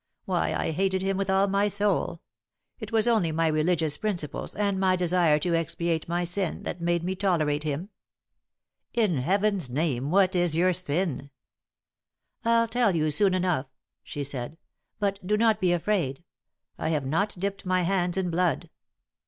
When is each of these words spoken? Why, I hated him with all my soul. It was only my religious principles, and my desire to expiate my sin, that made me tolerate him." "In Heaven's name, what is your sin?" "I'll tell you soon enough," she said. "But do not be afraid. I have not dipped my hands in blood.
Why, 0.25 0.55
I 0.55 0.71
hated 0.71 1.03
him 1.03 1.15
with 1.15 1.29
all 1.29 1.45
my 1.45 1.67
soul. 1.67 2.21
It 2.79 2.91
was 2.91 3.07
only 3.07 3.31
my 3.31 3.45
religious 3.45 3.97
principles, 3.97 4.55
and 4.55 4.79
my 4.79 4.95
desire 4.95 5.37
to 5.37 5.53
expiate 5.53 6.09
my 6.09 6.23
sin, 6.23 6.63
that 6.63 6.81
made 6.81 7.03
me 7.03 7.13
tolerate 7.13 7.61
him." 7.61 7.89
"In 8.95 9.17
Heaven's 9.17 9.69
name, 9.69 10.09
what 10.09 10.35
is 10.35 10.55
your 10.55 10.73
sin?" 10.73 11.29
"I'll 12.43 12.67
tell 12.67 12.95
you 12.95 13.11
soon 13.11 13.35
enough," 13.35 13.67
she 14.01 14.23
said. 14.23 14.57
"But 14.97 15.19
do 15.23 15.37
not 15.37 15.61
be 15.61 15.71
afraid. 15.71 16.23
I 16.79 16.89
have 16.89 17.05
not 17.05 17.35
dipped 17.39 17.63
my 17.63 17.83
hands 17.83 18.17
in 18.17 18.31
blood. 18.31 18.71